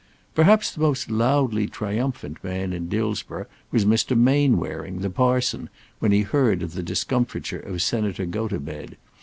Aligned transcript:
Perhaps 0.33 0.71
the 0.71 0.79
most 0.81 1.11
loudly 1.11 1.67
triumphant 1.67 2.43
man 2.43 2.73
in 2.73 2.89
Dillsborough 2.89 3.45
was 3.71 3.85
Mr. 3.85 4.17
Mainwaring, 4.17 5.01
the 5.01 5.11
parson, 5.11 5.69
when 5.99 6.11
he 6.11 6.21
heard 6.21 6.63
of 6.63 6.73
the 6.73 6.81
discomfiture 6.81 7.59
of 7.59 7.83
Senator 7.83 8.25
Gotobed. 8.25 8.97